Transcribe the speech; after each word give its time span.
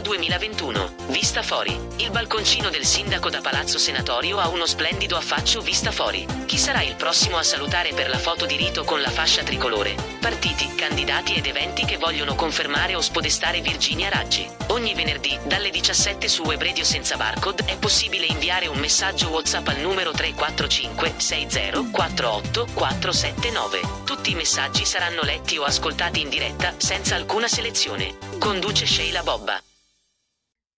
Roma 0.00 0.16
2021. 0.16 0.94
Vista 1.08 1.42
Fori. 1.42 1.78
Il 1.96 2.10
balconcino 2.10 2.70
del 2.70 2.84
sindaco 2.84 3.28
da 3.28 3.40
Palazzo 3.40 3.78
Senatorio 3.78 4.38
ha 4.38 4.48
uno 4.48 4.66
splendido 4.66 5.16
affaccio 5.16 5.60
vista 5.60 5.90
fuori. 5.90 6.26
Chi 6.46 6.58
sarà 6.58 6.82
il 6.82 6.96
prossimo 6.96 7.36
a 7.36 7.42
salutare 7.42 7.92
per 7.92 8.08
la 8.08 8.18
foto 8.18 8.46
di 8.46 8.56
rito 8.56 8.84
con 8.84 9.00
la 9.00 9.10
fascia 9.10 9.42
tricolore? 9.42 9.94
Partiti, 10.20 10.74
candidati 10.74 11.34
ed 11.34 11.46
eventi 11.46 11.84
che 11.84 11.98
vogliono 11.98 12.34
confermare 12.34 12.94
o 12.94 13.00
spodestare 13.00 13.60
Virginia 13.60 14.08
Raggi. 14.08 14.48
Ogni 14.68 14.94
venerdì, 14.94 15.38
dalle 15.44 15.70
17 15.70 16.28
su 16.28 16.42
Web 16.42 16.62
Radio 16.62 16.84
senza 16.84 17.16
barcode, 17.16 17.64
è 17.66 17.76
possibile 17.76 18.26
inviare 18.26 18.66
un 18.66 18.78
messaggio 18.78 19.28
WhatsApp 19.28 19.68
al 19.68 19.80
numero 19.80 20.12
345 20.12 21.14
60 21.16 21.90
48 21.90 22.66
479. 22.72 23.80
Tutti 24.04 24.30
i 24.30 24.34
messaggi 24.34 24.84
saranno 24.84 25.22
letti 25.22 25.58
o 25.58 25.64
ascoltati 25.64 26.20
in 26.20 26.28
diretta, 26.28 26.74
senza 26.78 27.16
alcuna 27.16 27.48
selezione. 27.48 28.16
Conduce 28.38 28.86
Sheila 28.86 29.22
Bobba. 29.22 29.60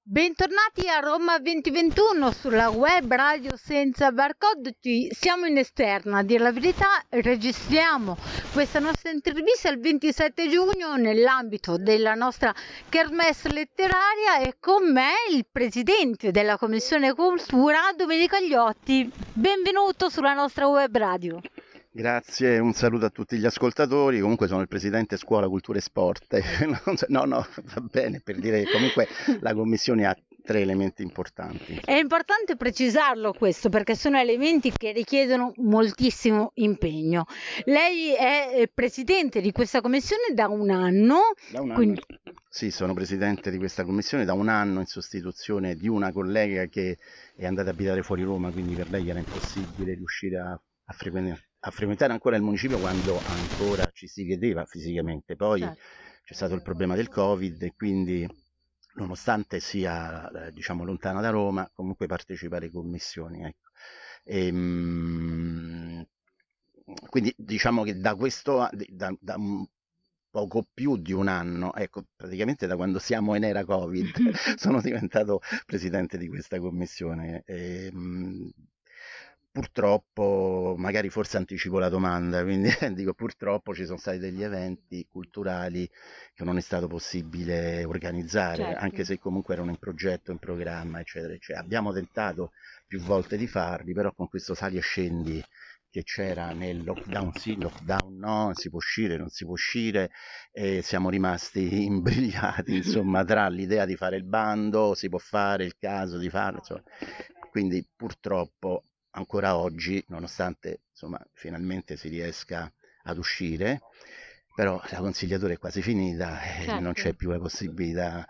Bentornati 0.05 0.88
a 0.88 0.98
Roma 0.98 1.38
2021 1.38 2.33
sulla 2.33 2.70
web 2.70 3.15
radio 3.15 3.56
senza 3.56 4.10
barcode. 4.10 4.74
Siamo 5.10 5.47
in 5.47 5.56
esterna, 5.59 6.19
a 6.19 6.23
dire 6.24 6.43
la 6.43 6.51
verità, 6.51 7.05
registriamo 7.09 8.16
questa 8.52 8.80
nostra 8.80 9.12
intervista 9.12 9.70
il 9.70 9.79
27 9.79 10.48
giugno 10.48 10.96
nell'ambito 10.96 11.77
della 11.77 12.15
nostra 12.15 12.52
kermesse 12.88 13.48
letteraria 13.52 14.41
e 14.41 14.57
con 14.59 14.91
me 14.91 15.12
il 15.30 15.46
presidente 15.51 16.32
della 16.32 16.59
Commissione 16.59 17.15
Cultura, 17.15 17.93
Domenico 17.96 18.34
Agliotti. 18.34 19.09
Benvenuto 19.32 20.09
sulla 20.09 20.34
nostra 20.34 20.66
web 20.66 20.96
radio. 20.96 21.41
Grazie, 21.95 22.59
un 22.59 22.73
saluto 22.73 23.05
a 23.05 23.10
tutti 23.10 23.37
gli 23.37 23.45
ascoltatori. 23.45 24.19
Comunque 24.19 24.46
sono 24.46 24.62
il 24.62 24.69
presidente 24.69 25.19
Scuola, 25.19 25.46
Cultura 25.46 25.77
e 25.77 25.82
Sport. 25.82 26.38
No, 27.09 27.24
no, 27.24 27.46
va 27.74 27.80
bene 27.82 28.20
per 28.24 28.38
dire 28.38 28.62
che 28.62 28.73
comunque 28.73 29.06
la 29.41 29.52
commissione 29.52 30.06
ha 30.06 30.16
tre 30.42 30.60
elementi 30.60 31.02
importanti. 31.02 31.82
È 31.84 31.93
importante 31.93 32.57
precisarlo 32.57 33.34
questo 33.34 33.68
perché 33.68 33.95
sono 33.95 34.18
elementi 34.18 34.73
che 34.73 34.93
richiedono 34.93 35.52
moltissimo 35.57 36.52
impegno. 36.54 37.26
Lei 37.65 38.15
è 38.15 38.71
presidente 38.73 39.43
di 39.43 39.52
questa 39.52 39.82
commissione 39.82 40.32
da 40.32 40.49
un 40.49 40.71
anno. 40.71 41.18
Da 41.51 41.60
un 41.60 41.71
anno. 41.71 41.74
Quindi... 41.74 42.01
Sì, 42.49 42.71
sono 42.71 42.95
presidente 42.95 43.51
di 43.51 43.59
questa 43.59 43.84
commissione 43.84 44.24
da 44.24 44.32
un 44.32 44.49
anno 44.49 44.80
in 44.80 44.87
sostituzione 44.87 45.74
di 45.74 45.88
una 45.88 46.10
collega 46.10 46.65
che 46.66 46.96
è 47.37 47.45
andata 47.45 47.68
a 47.68 47.73
abitare 47.73 48.02
fuori 48.02 48.23
Roma, 48.23 48.51
quindi 48.51 48.74
per 48.74 48.88
lei 48.88 49.10
era 49.10 49.18
impossibile 49.18 49.93
riuscire 49.93 50.38
a, 50.38 50.51
a 50.52 50.93
frequentare 50.93 51.52
a 51.65 51.71
frequentare 51.71 52.13
ancora 52.13 52.37
il 52.37 52.43
municipio 52.43 52.79
quando 52.79 53.21
ancora 53.23 53.91
ci 53.93 54.09
si 54.09 54.24
vedeva 54.24 54.65
fisicamente. 54.65 55.37
Poi 55.37 55.60
certo. 55.60 55.80
c'è 56.24 56.35
stato 56.35 56.55
il 56.55 56.63
problema 56.63 56.96
del 56.96 57.09
Covid 57.09 57.63
e 57.63 57.73
quindi 57.74 58.27
nonostante 58.95 59.60
sia 59.60 60.29
eh, 60.30 60.52
diciamo 60.52 60.85
lontana 60.85 61.21
da 61.21 61.30
Roma, 61.30 61.71
comunque 61.73 62.07
partecipa 62.07 62.57
alle 62.57 62.71
commissioni. 62.71 63.45
Ecco. 63.45 63.71
E, 64.25 64.47
ehm, 64.47 66.06
quindi 67.09 67.33
diciamo 67.37 67.84
che 67.84 67.97
da 67.97 68.16
questo 68.16 68.69
da, 68.88 69.15
da 69.21 69.37
poco 70.31 70.66
più 70.72 70.97
di 70.97 71.12
un 71.12 71.28
anno, 71.28 71.75
ecco, 71.75 72.06
praticamente 72.16 72.66
da 72.66 72.75
quando 72.75 72.99
siamo 72.99 73.37
in 73.37 73.44
era 73.44 73.65
Covid, 73.65 74.10
sono 74.59 74.81
diventato 74.81 75.41
presidente 75.65 76.19
di 76.19 76.27
questa 76.27 76.59
commissione. 76.59 77.43
E, 77.47 77.87
ehm, 77.87 78.50
purtroppo, 79.53 80.75
magari 80.78 81.11
forse 81.11 81.37
anticipo 81.37 81.78
la 81.78 81.91
domanda, 81.91 82.43
quindi 82.43 82.71
dico 82.95 83.12
purtroppo 83.12 83.75
ci 83.75 83.84
sono 83.84 83.99
stati 83.99 84.19
degli 84.19 84.43
eventi 84.43 85.06
culturali 85.09 85.89
che 86.34 86.43
non 86.43 86.56
è 86.56 86.61
stato 86.62 86.89
possibile 86.89 87.84
organizzare, 87.84 88.65
certo. 88.65 88.83
anche 88.83 89.05
se 89.05 89.19
comunque 89.19 89.55
erano 89.55 89.71
in 89.71 89.77
progetto, 89.77 90.33
in 90.33 90.39
programma, 90.39 91.00
eccetera, 91.00 91.34
eccetera. 91.34 91.61
Abbiamo 91.61 91.93
tentato 91.93 92.53
più 92.87 93.00
volte 93.00 93.37
di 93.37 93.47
farli, 93.47 93.93
però 93.93 94.12
con 94.12 94.28
questo 94.28 94.55
sali 94.55 94.78
e 94.78 94.81
scendi 94.81 95.45
che 95.91 96.05
c'era 96.05 96.53
nel 96.53 96.83
lockdown 96.83 97.35
sì, 97.35 97.55
lockdown 97.61 98.17
no, 98.17 98.53
si 98.55 98.71
può 98.71 98.79
uscire, 98.79 99.19
non 99.19 99.29
si 99.29 99.45
può 99.45 99.53
uscire, 99.53 100.11
e 100.51 100.81
siamo 100.81 101.11
rimasti 101.11 101.85
imbrigliati, 101.85 102.77
insomma, 102.77 103.23
tra 103.25 103.47
l'idea 103.49 103.85
di 103.85 103.97
fare 103.97 104.17
il 104.17 104.25
bando, 104.25 104.95
si 104.95 105.11
può 105.11 105.19
fare 105.19 105.65
il 105.67 105.77
caso 105.77 106.17
di 106.17 106.31
farlo, 106.31 106.61
insomma. 106.61 106.83
Quindi 107.51 107.87
purtroppo 107.95 108.85
ancora 109.12 109.56
oggi, 109.56 110.03
nonostante 110.09 110.83
insomma, 110.91 111.21
finalmente 111.33 111.97
si 111.97 112.09
riesca 112.09 112.73
ad 113.05 113.19
uscire, 113.19 113.81
però 114.55 114.81
la 114.91 114.99
consigliatura 114.99 115.53
è 115.53 115.59
quasi 115.59 115.83
finita 115.83 116.41
e 116.43 116.65
certo. 116.65 116.81
non 116.81 116.93
c'è 116.93 117.15
più 117.15 117.31
la 117.31 117.39
possibilità 117.39 118.27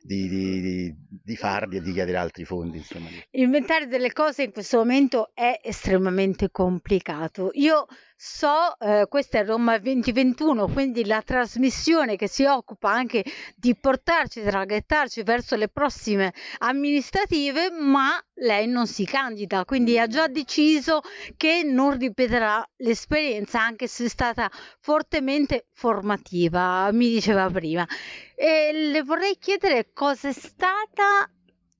di, 0.00 0.28
di, 0.28 0.94
di, 1.22 1.36
farli 1.36 1.76
e 1.76 1.80
di 1.80 1.92
chiedere 1.92 2.16
altri 2.16 2.44
fondi. 2.44 2.78
Insomma. 2.78 3.08
Inventare 3.32 3.86
delle 3.86 4.12
cose 4.12 4.44
in 4.44 4.52
questo 4.52 4.78
momento 4.78 5.32
è 5.34 5.60
estremamente 5.62 6.50
complicato. 6.50 7.50
Io 7.54 7.86
so, 8.20 8.76
eh, 8.80 9.06
questa 9.08 9.38
è 9.38 9.44
Roma 9.44 9.78
2021, 9.78 10.66
quindi 10.66 11.04
la 11.04 11.22
trasmissione 11.22 12.16
che 12.16 12.26
si 12.26 12.44
occupa 12.44 12.90
anche 12.90 13.24
di 13.54 13.76
portarci, 13.76 14.42
traghettarci 14.42 15.22
verso 15.22 15.54
le 15.54 15.68
prossime 15.68 16.34
amministrative, 16.58 17.70
ma 17.70 18.20
lei 18.34 18.66
non 18.66 18.88
si 18.88 19.04
candida, 19.04 19.64
quindi 19.64 20.00
ha 20.00 20.08
già 20.08 20.26
deciso 20.26 21.00
che 21.36 21.62
non 21.62 21.96
ripeterà 21.96 22.68
l'esperienza, 22.78 23.62
anche 23.62 23.86
se 23.86 24.06
è 24.06 24.08
stata 24.08 24.50
fortemente 24.80 25.68
formativa, 25.72 26.90
mi 26.90 27.10
diceva 27.10 27.48
prima. 27.48 27.86
E 28.34 28.72
le 28.72 29.02
vorrei 29.04 29.38
chiedere 29.38 29.92
cosa 29.92 30.28
è 30.28 30.32
stata 30.32 31.30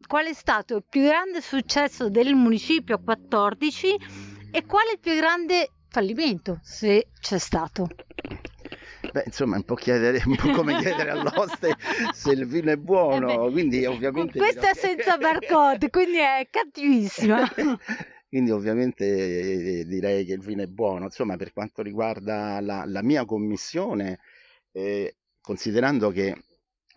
qual 0.07 0.27
è 0.27 0.33
stato 0.33 0.77
il 0.77 0.85
più 0.89 1.03
grande 1.03 1.41
successo 1.41 2.09
del 2.09 2.35
municipio 2.35 3.01
14 3.03 3.97
e 4.53 4.65
qual 4.65 4.87
è 4.87 4.93
il 4.93 5.01
più 5.01 5.15
grande 5.17 5.73
fallimento, 5.89 6.61
se 6.63 7.09
c'è 7.21 7.39
stato. 7.39 7.89
Beh, 9.13 9.23
insomma, 9.27 9.55
è 9.55 9.59
un 9.59 9.65
po', 9.65 9.75
chiedere, 9.75 10.23
un 10.27 10.37
po 10.37 10.51
come 10.51 10.77
chiedere 10.83 11.11
all'oste 11.11 11.77
se 12.13 12.33
il 12.33 12.47
vino 12.47 12.71
è 12.71 12.77
buono, 12.77 13.47
eh 13.47 13.51
quindi 13.51 13.85
ovviamente... 13.87 14.39
Questa 14.39 14.71
è 14.71 14.75
senza 14.75 15.17
barcode, 15.17 15.89
quindi 15.91 16.19
è 16.19 16.47
cattivissima. 16.51 17.49
quindi 18.29 18.51
ovviamente 18.51 19.85
direi 19.87 20.25
che 20.25 20.33
il 20.33 20.41
vino 20.41 20.63
è 20.63 20.67
buono. 20.67 21.05
Insomma, 21.05 21.37
per 21.37 21.53
quanto 21.53 21.83
riguarda 21.83 22.61
la, 22.61 22.85
la 22.87 23.03
mia 23.03 23.25
commissione, 23.25 24.19
eh, 24.73 25.17
considerando 25.41 26.11
che 26.11 26.37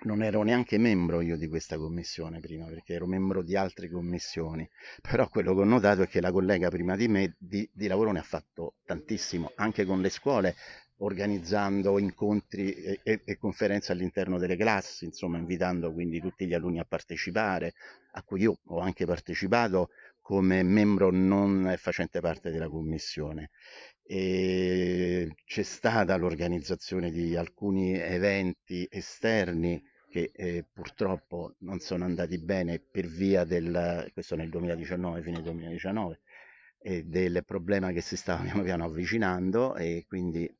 non 0.03 0.23
ero 0.23 0.41
neanche 0.43 0.77
membro 0.77 1.21
io 1.21 1.37
di 1.37 1.47
questa 1.47 1.77
commissione 1.77 2.39
prima, 2.39 2.65
perché 2.65 2.93
ero 2.93 3.05
membro 3.05 3.43
di 3.43 3.55
altre 3.55 3.89
commissioni, 3.89 4.67
però 5.01 5.27
quello 5.29 5.53
che 5.53 5.61
ho 5.61 5.65
notato 5.65 6.01
è 6.01 6.07
che 6.07 6.21
la 6.21 6.31
collega 6.31 6.69
prima 6.69 6.95
di 6.95 7.07
me 7.07 7.35
di, 7.37 7.69
di 7.71 7.87
lavoro 7.87 8.11
ne 8.11 8.19
ha 8.19 8.23
fatto 8.23 8.75
tantissimo, 8.85 9.51
anche 9.55 9.85
con 9.85 10.01
le 10.01 10.09
scuole, 10.09 10.55
organizzando 10.97 11.97
incontri 11.99 12.73
e, 12.73 12.99
e, 13.03 13.21
e, 13.23 13.37
conferenze 13.37 13.91
all'interno 13.91 14.37
delle 14.37 14.55
classi, 14.55 15.05
insomma 15.05 15.37
invitando 15.37 15.91
quindi 15.91 16.19
tutti 16.19 16.45
gli 16.45 16.53
alunni 16.53 16.79
a 16.79 16.85
partecipare, 16.85 17.73
a 18.13 18.23
cui 18.23 18.41
io 18.41 18.59
ho 18.65 18.79
anche 18.79 19.05
partecipato 19.05 19.89
come 20.21 20.63
membro 20.63 21.11
non 21.11 21.73
facente 21.77 22.21
parte 22.21 22.51
della 22.51 22.69
commissione. 22.69 23.49
E 24.03 25.35
c'è 25.45 25.63
stata 25.63 26.15
l'organizzazione 26.17 27.11
di 27.11 27.35
alcuni 27.35 27.93
eventi 27.97 28.87
esterni 28.89 29.81
che 30.11 30.31
eh, 30.35 30.65
purtroppo 30.71 31.55
non 31.59 31.79
sono 31.79 32.03
andati 32.03 32.37
bene 32.37 32.79
per 32.79 33.07
via 33.07 33.45
del, 33.45 34.09
questo 34.13 34.35
nel 34.35 34.49
2019, 34.49 35.21
fine 35.21 35.41
2019, 35.41 36.19
eh, 36.79 37.03
del 37.05 37.43
problema 37.45 37.91
che 37.91 38.01
si 38.01 38.17
stava 38.17 38.41
piano 38.43 38.61
piano 38.61 38.83
avvicinando 38.83 39.75
e 39.75 40.05
quindi 40.07 40.53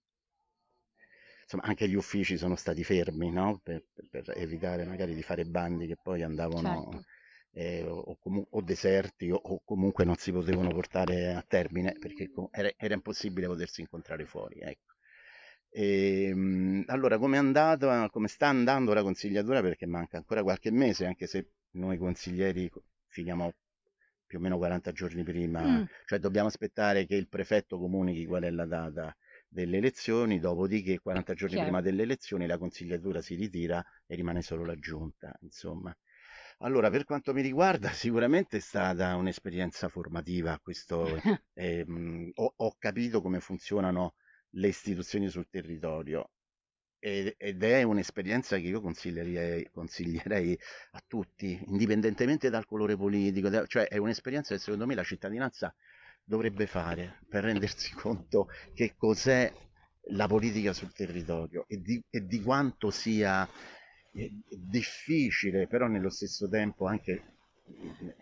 insomma 1.44 1.64
anche 1.64 1.90
gli 1.90 1.96
uffici 1.96 2.38
sono 2.38 2.56
stati 2.56 2.84
fermi 2.86 3.30
no? 3.30 3.60
per, 3.62 3.84
per, 4.10 4.32
evitare 4.38 4.86
magari 4.86 5.14
di 5.14 5.22
fare 5.22 5.44
bandi 5.44 5.86
che 5.86 5.98
poi 6.02 6.24
andavano 6.24 6.88
certo. 6.90 7.06
eh, 7.52 7.84
o, 7.84 8.18
comu- 8.20 8.48
o, 8.52 8.62
deserti 8.62 9.30
o, 9.32 9.36
o, 9.36 9.62
comunque 9.66 10.06
non 10.06 10.16
si 10.16 10.32
potevano 10.32 10.70
portare 10.70 11.34
a 11.34 11.44
termine 11.46 11.98
perché 12.00 12.32
era, 12.52 12.72
era 12.78 12.94
impossibile 12.94 13.48
potersi 13.48 13.82
incontrare 13.82 14.26
fuori. 14.26 14.60
Ecco. 14.62 14.91
E, 15.74 16.26
ehm, 16.26 16.84
allora, 16.88 17.18
come 17.18 17.38
è 17.38 17.40
andata, 17.40 18.10
come 18.10 18.28
sta 18.28 18.48
andando 18.48 18.94
la 18.94 19.02
consigliatura? 19.02 19.62
Perché 19.62 19.86
manca 19.86 20.18
ancora 20.18 20.44
qualche 20.44 20.70
mese, 20.72 21.06
anche 21.06 21.28
se 21.28 21.52
noi 21.72 21.98
consiglieri 21.98 22.70
finiamo 23.08 23.54
più 24.26 24.38
o 24.40 24.42
meno 24.42 24.58
40 24.58 24.92
giorni 24.92 25.24
prima, 25.24 25.62
mm. 25.62 25.84
cioè 26.06 26.20
dobbiamo 26.20 26.48
aspettare 26.48 27.06
che 27.06 27.16
il 27.16 27.28
prefetto 27.28 27.78
comunichi 27.78 28.26
qual 28.26 28.44
è 28.44 28.50
la 28.50 28.66
data 28.66 29.16
delle 29.48 29.78
elezioni, 29.78 30.40
dopodiché 30.40 31.00
40 31.00 31.34
giorni 31.34 31.56
Chiaro. 31.56 31.70
prima 31.70 31.82
delle 31.82 32.04
elezioni 32.04 32.48
la 32.48 32.58
consigliatura 32.58 33.22
si 33.22 33.36
ritira 33.36 33.84
e 34.06 34.16
rimane 34.16 34.42
solo 34.42 34.64
la 34.64 34.76
giunta, 34.76 35.38
insomma. 35.42 35.94
Allora, 36.60 36.90
per 36.90 37.04
quanto 37.04 37.34
mi 37.34 37.42
riguarda, 37.42 37.90
sicuramente 37.92 38.58
è 38.58 38.60
stata 38.62 39.16
un'esperienza 39.16 39.90
formativa. 39.90 40.58
Questo, 40.60 41.06
eh, 41.54 41.86
ho, 42.34 42.54
ho, 42.56 42.76
capito 42.78 43.22
come 43.22 43.40
funzionano 43.40 44.14
le 44.52 44.68
istituzioni 44.68 45.30
sul 45.30 45.48
territorio. 45.50 46.30
ed 47.04 47.64
è 47.64 47.82
un'esperienza 47.82 48.58
che 48.58 48.68
io 48.68 48.80
consiglierei, 48.80 49.68
consiglierei, 49.72 50.58
a 50.92 51.04
tutti, 51.08 51.60
indipendentemente 51.68 52.50
dal 52.52 52.66
colore 52.68 52.96
politico, 52.96 53.66
cioè 53.66 53.88
è 53.88 53.98
un'esperienza 53.98 54.54
che 54.54 54.62
secondo 54.62 54.86
me 54.86 54.94
la 54.94 55.04
cittadinanza 55.04 55.74
dovrebbe 56.24 56.68
fare 56.68 57.20
per 57.28 57.44
rendersi 57.44 57.92
conto 57.96 58.50
che 58.76 58.94
cos'è 58.96 59.52
la 60.12 60.28
politica 60.28 60.74
sul 60.74 60.94
territorio 60.94 61.66
e 61.68 61.82
di, 61.82 62.04
e 62.10 62.26
di 62.26 62.42
quanto 62.42 62.92
sia 62.92 63.48
eh, 64.14 64.32
difficile, 64.50 65.68
però 65.68 65.88
nello 65.88 66.10
stesso 66.10 66.48
tempo 66.50 66.86
anche 66.86 67.24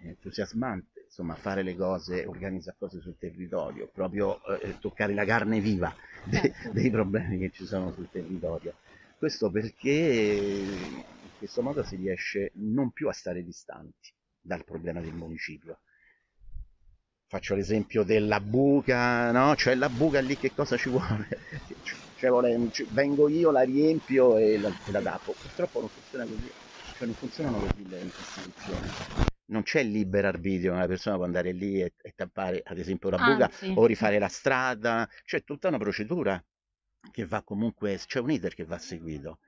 entusiasmante, 0.02 1.04
insomma, 1.06 1.36
fare 1.36 1.64
le 1.64 1.76
cose, 1.76 2.26
organizzare 2.26 2.78
cose 2.78 3.00
sul 3.00 3.18
territorio, 3.18 3.90
proprio 3.92 4.44
eh, 4.60 4.78
toccare 4.80 5.14
la 5.14 5.26
carne 5.26 5.60
viva 5.60 5.94
de- 6.30 6.40
certo. 6.40 6.72
dei 6.72 6.90
problemi 6.90 7.40
che 7.40 7.52
ci 7.52 7.66
sono 7.66 7.92
sul 7.92 8.10
territorio. 8.12 8.74
Questo 9.18 9.50
perché 9.50 9.90
in 9.90 11.04
questo 11.38 11.62
modo 11.62 11.84
si 11.84 11.96
riesce 11.96 12.52
non 12.56 12.92
più 12.92 13.10
a 13.10 13.14
stare 13.14 13.44
distanti 13.44 14.12
dal 14.40 14.64
problema 14.64 15.02
del 15.02 15.14
municipio. 15.14 15.80
Faccio 17.28 17.54
l'esempio 17.54 18.04
della 18.04 18.40
buca, 18.40 19.32
no? 19.32 19.56
Cioè 19.56 19.76
la 19.76 19.90
buca 19.90 20.20
lì 20.20 20.36
che 20.36 20.54
cosa 20.54 20.78
ci 20.78 20.90
vuole? 20.90 21.28
Cioè, 22.16 22.30
vuole, 22.30 22.58
vengo 22.92 23.30
io, 23.30 23.52
la 23.52 23.62
riempio 23.62 24.38
e 24.38 24.58
la, 24.58 24.70
e 24.70 24.92
la 24.92 25.02
tappo. 25.02 25.34
Purtroppo 25.34 25.80
non 25.82 25.90
funziona 25.90 26.24
così, 26.26 26.52
cioè 26.98 27.06
non 27.08 27.16
funzionano 27.16 27.58
così 27.60 27.88
le 27.88 28.00
istituzioni 28.00 29.29
non 29.50 29.64
c'è 29.64 29.84
libero 29.84 30.28
arbitrio, 30.28 30.74
una 30.74 30.88
persona 30.88 31.16
può 31.16 31.26
andare 31.26 31.52
lì 31.52 31.82
e, 31.82 31.94
e 32.02 32.14
tappare 32.16 32.62
ad 32.64 32.78
esempio 32.78 33.10
una 33.10 33.18
buca 33.18 33.46
Anzi. 33.46 33.74
o 33.76 33.86
rifare 33.86 34.20
la 34.20 34.28
strada, 34.28 35.08
c'è 35.24 35.44
tutta 35.44 35.68
una 35.68 35.78
procedura 35.78 36.44
che 37.12 37.26
va 37.26 37.42
comunque, 37.44 37.98
c'è 37.98 38.20
un 38.20 38.32
iter 38.32 38.54
che 38.54 38.66
va 38.66 38.78
seguito, 38.78 39.40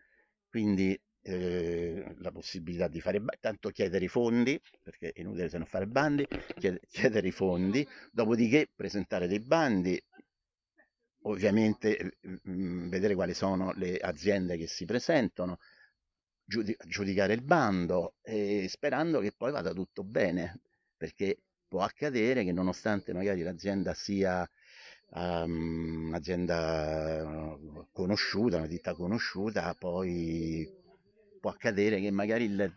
quindi 0.50 1.00
eh, 1.24 2.15
la 2.18 2.31
possibilità 2.31 2.88
di 2.88 3.00
fare, 3.00 3.21
tanto 3.39 3.69
chiedere 3.69 4.06
i 4.06 4.07
fondi, 4.07 4.59
perché 4.81 5.12
è 5.12 5.21
inutile 5.21 5.50
se 5.50 5.57
non 5.57 5.68
fare 5.68 5.88
bandi, 5.88 6.25
chiedere 6.89 7.27
i 7.27 7.31
fondi, 7.31 7.88
dopodiché 8.12 8.69
presentare 8.75 9.27
dei 9.27 9.39
bandi, 9.39 10.01
ovviamente 11.24 12.18
mh, 12.21 12.36
mm, 12.50 12.89
vedere 12.89 13.13
quali 13.15 13.33
sono 13.33 13.71
le 13.75 13.98
aziende 13.98 14.57
che 14.57 14.68
si 14.68 14.86
presentano, 14.86 15.59
giudicare 16.86 17.33
il 17.33 17.42
bando 17.42 18.15
e 18.21 18.68
sperando 18.69 19.19
che 19.19 19.31
poi 19.31 19.51
vada 19.51 19.74
tutto 19.74 20.03
bene, 20.03 20.62
perché 20.98 21.39
può 21.68 21.81
accadere 21.81 22.44
che 22.44 22.51
nonostante 22.51 23.13
magari 23.13 23.42
l'azienda 23.42 23.94
sia 23.94 24.48
um, 25.12 26.07
un'azienda 26.09 27.57
conosciuta, 27.92 28.57
una 28.57 28.68
ditta 28.68 28.94
conosciuta, 28.94 29.74
poi 29.75 30.69
può 31.39 31.50
accadere 31.50 32.01
che 32.01 32.12
magari 32.12 32.45
il, 32.45 32.74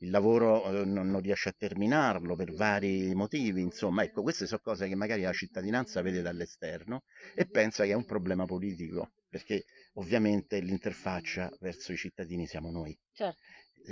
il 0.00 0.10
lavoro 0.10 0.64
eh, 0.64 0.84
non, 0.84 1.08
non, 1.08 1.20
riesce 1.20 1.48
a 1.48 1.54
terminarlo 1.56 2.36
per 2.36 2.52
vari 2.52 3.14
motivi, 3.14 3.60
insomma, 3.62 4.02
ecco, 4.02 4.22
queste 4.22 4.46
sono 4.46 4.60
cose 4.62 4.88
che 4.88 4.94
magari 4.94 5.22
la 5.22 5.32
cittadinanza 5.32 6.02
vede 6.02 6.22
dall'esterno 6.22 7.04
e 7.34 7.46
pensa 7.46 7.84
che 7.84 7.90
è 7.90 7.94
un 7.94 8.04
problema 8.04 8.44
politico, 8.44 9.12
perché 9.28 9.64
ovviamente 9.94 10.60
l'interfaccia 10.60 11.50
verso 11.60 11.92
i 11.92 11.96
cittadini 11.96 12.46
siamo 12.46 12.70
noi. 12.70 12.96
Certo. 13.12 13.40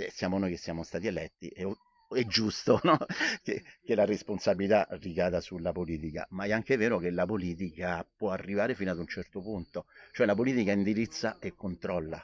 Siamo 0.09 0.37
noi 0.37 0.51
che 0.51 0.57
siamo 0.57 0.83
stati 0.83 1.07
eletti 1.07 1.47
e 1.47 1.65
è 2.09 2.25
giusto 2.25 2.79
no? 2.83 2.97
che, 3.41 3.63
che, 3.83 3.95
la 3.95 4.05
responsabilità 4.05 4.87
ricada 4.91 5.41
sulla 5.41 5.71
politica, 5.71 6.27
ma 6.31 6.43
è 6.45 6.51
anche 6.51 6.75
vero 6.77 6.99
che 6.99 7.09
la 7.09 7.25
politica 7.25 8.05
può 8.15 8.31
arrivare 8.31 8.75
fino 8.75 8.91
ad 8.91 8.99
un 8.99 9.07
certo 9.07 9.41
punto, 9.41 9.85
cioè 10.11 10.25
la 10.25 10.35
politica 10.35 10.71
indirizza 10.71 11.37
e 11.39 11.55
controlla 11.55 12.23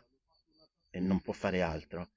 e 0.89 1.00
non 1.00 1.22
può 1.22 1.33
fare 1.33 1.62
altro 1.62 2.10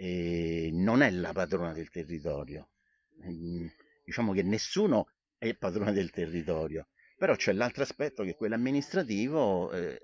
eh, 0.00 0.70
non 0.72 1.02
è 1.02 1.10
la 1.10 1.32
padrona 1.32 1.72
del 1.72 1.90
territorio. 1.90 2.68
Eh, 3.20 3.72
diciamo 4.04 4.32
che 4.32 4.42
nessuno 4.44 5.08
è 5.36 5.54
padrona 5.56 5.90
del 5.90 6.10
territorio, 6.10 6.88
però 7.16 7.34
c'è 7.34 7.52
l'altro 7.52 7.82
aspetto 7.82 8.22
che 8.22 8.30
è 8.30 8.36
quello 8.36 8.54
amministrativo 8.54 9.72
eh, 9.72 9.98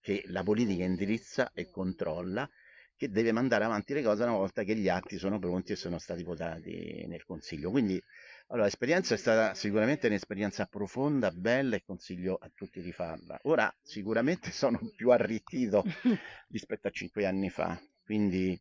che 0.00 0.24
la 0.26 0.42
politica 0.42 0.82
indirizza 0.82 1.52
e 1.54 1.70
controlla, 1.70 2.48
che 2.96 3.10
deve 3.10 3.30
mandare 3.30 3.64
avanti 3.64 3.94
le 3.94 4.02
cose 4.02 4.24
una 4.24 4.32
volta 4.32 4.64
che 4.64 4.74
gli 4.74 4.88
atti 4.88 5.18
sono 5.18 5.38
pronti 5.38 5.72
e 5.72 5.76
sono 5.76 5.98
stati 5.98 6.24
votati 6.24 7.04
nel 7.06 7.24
Consiglio. 7.24 7.70
Quindi 7.70 8.02
allora, 8.48 8.64
l'esperienza 8.66 9.14
è 9.14 9.18
stata 9.18 9.54
sicuramente 9.54 10.08
un'esperienza 10.08 10.66
profonda, 10.66 11.30
bella 11.30 11.76
e 11.76 11.84
consiglio 11.84 12.36
a 12.40 12.50
tutti 12.52 12.82
di 12.82 12.92
farla. 12.92 13.38
Ora 13.44 13.72
sicuramente 13.80 14.50
sono 14.50 14.80
più 14.96 15.10
arricchito 15.10 15.84
rispetto 16.50 16.88
a 16.88 16.90
cinque 16.90 17.24
anni 17.24 17.48
fa, 17.50 17.80
quindi 18.12 18.60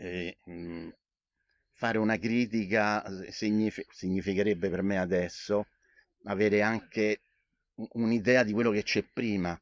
eh, 0.00 0.36
mh, 0.44 0.88
fare 1.72 1.96
una 1.96 2.18
critica 2.18 3.02
signific- 3.30 3.90
significherebbe 3.90 4.68
per 4.68 4.82
me 4.82 4.98
adesso 4.98 5.68
avere 6.24 6.60
anche 6.60 7.22
un'idea 7.92 8.42
di 8.42 8.52
quello 8.52 8.70
che 8.70 8.82
c'è 8.82 9.02
prima, 9.02 9.58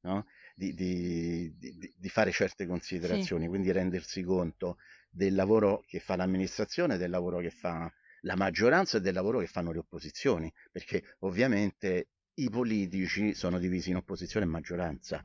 no? 0.00 0.26
di, 0.56 0.74
di, 0.74 1.54
di, 1.56 1.94
di, 1.96 2.08
fare 2.08 2.32
certe 2.32 2.66
considerazioni, 2.66 3.44
sì. 3.44 3.48
quindi 3.48 3.70
rendersi 3.70 4.24
conto 4.24 4.78
del 5.08 5.36
lavoro 5.36 5.84
che 5.86 6.00
fa 6.00 6.16
l'amministrazione, 6.16 6.96
del 6.96 7.10
lavoro 7.10 7.38
che 7.38 7.50
fa 7.50 7.88
la 8.22 8.34
maggioranza 8.34 8.98
e 8.98 9.00
del 9.00 9.14
lavoro 9.14 9.38
che 9.38 9.46
fanno 9.46 9.70
le 9.70 9.78
opposizioni, 9.78 10.52
perché 10.72 11.14
ovviamente 11.20 12.08
i 12.34 12.50
politici 12.50 13.34
sono 13.34 13.60
divisi 13.60 13.90
in 13.90 13.96
opposizione 13.96 14.44
e 14.44 14.48
maggioranza 14.48 15.22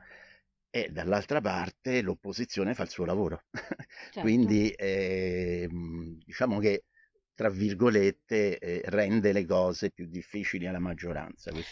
e 0.74 0.88
dall'altra 0.90 1.40
parte 1.40 2.02
l'opposizione 2.02 2.74
fa 2.74 2.82
il 2.82 2.88
suo 2.88 3.04
lavoro. 3.04 3.44
Certo. 4.14 4.20
Quindi 4.20 4.70
eh, 4.70 5.68
diciamo 6.24 6.58
che 6.58 6.84
tra 7.34 7.48
virgolette 7.48 8.58
eh, 8.58 8.82
rende 8.86 9.32
le 9.32 9.46
cose 9.46 9.90
più 9.90 10.06
difficili 10.06 10.66
alla 10.66 10.80
maggioranza. 10.80 11.50
2 11.52 11.62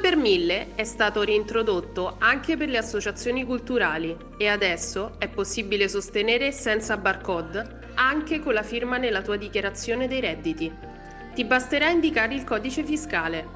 per 0.00 0.16
1000 0.16 0.74
è 0.74 0.84
stato 0.84 1.22
reintrodotto 1.22 2.16
anche 2.18 2.56
per 2.56 2.68
le 2.68 2.78
associazioni 2.78 3.44
culturali 3.44 4.16
e 4.38 4.48
adesso 4.48 5.18
è 5.20 5.28
possibile 5.28 5.88
sostenere 5.88 6.50
senza 6.50 6.96
barcode 6.96 7.92
anche 7.94 8.40
con 8.40 8.54
la 8.54 8.62
firma 8.62 8.96
nella 8.96 9.22
tua 9.22 9.36
dichiarazione 9.36 10.08
dei 10.08 10.20
redditi. 10.20 10.70
Ti 11.34 11.44
basterà 11.44 11.90
indicare 11.90 12.34
il 12.34 12.44
codice 12.44 12.84
fiscale 12.84 13.46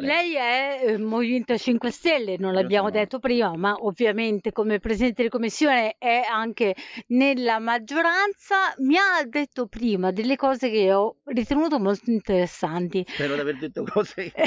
Lei 0.00 0.36
è 0.36 0.80
eh, 0.84 0.98
Movimento 0.98 1.58
5 1.58 1.90
Stelle, 1.90 2.36
non 2.38 2.52
l'abbiamo 2.52 2.88
detto 2.88 3.18
prima, 3.18 3.56
ma 3.56 3.74
ovviamente 3.80 4.52
come 4.52 4.78
Presidente 4.78 5.24
di 5.24 5.28
Commissione 5.28 5.96
è 5.98 6.22
anche 6.30 6.76
nella 7.08 7.58
maggioranza. 7.58 8.74
Mi 8.78 8.96
ha 8.96 9.24
detto 9.26 9.66
prima 9.66 10.12
delle 10.12 10.36
cose 10.36 10.70
che 10.70 10.92
ho 10.92 11.16
ritenuto 11.24 11.80
molto 11.80 12.12
interessanti. 12.12 13.04
Spero 13.08 13.34
di 13.34 13.40
aver 13.40 13.58
detto 13.58 13.82
cose 13.82 14.32